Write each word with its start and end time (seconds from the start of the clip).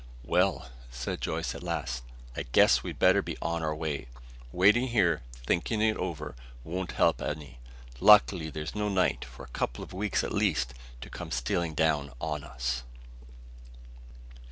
"Well," 0.23 0.71
said 0.89 1.21
Joyce 1.21 1.53
at 1.53 1.61
last. 1.61 2.01
"I 2.35 2.41
guess 2.41 2.81
we'd 2.81 2.97
better 2.97 3.21
be 3.21 3.37
on 3.39 3.61
our 3.61 3.75
way. 3.75 4.07
Waiting 4.51 4.87
here, 4.87 5.21
thinking 5.45 5.79
it 5.79 5.95
over, 5.95 6.35
won't 6.63 6.93
help 6.93 7.21
any. 7.21 7.59
Lucky 7.99 8.49
there's 8.49 8.73
no 8.73 8.89
night, 8.89 9.23
for 9.23 9.43
a 9.45 9.49
couple 9.49 9.83
of 9.83 9.93
weeks 9.93 10.23
at 10.23 10.33
least, 10.33 10.73
to 11.01 11.09
come 11.11 11.29
stealing 11.29 11.75
down 11.75 12.13
on 12.19 12.43
us." 12.43 12.81